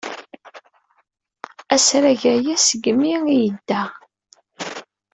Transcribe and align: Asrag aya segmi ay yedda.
Asrag 1.75 2.21
aya 2.35 2.55
segmi 2.67 3.09
ay 3.17 3.29
yedda. 3.43 3.81